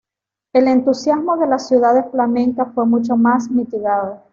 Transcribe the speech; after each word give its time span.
El 0.53 0.67
entusiasmo 0.67 1.37
de 1.37 1.45
las 1.45 1.67
ciudades 1.67 2.05
flamencas 2.09 2.73
fue 2.73 2.87
mucho 2.87 3.15
más 3.15 3.51
mitigado. 3.51 4.23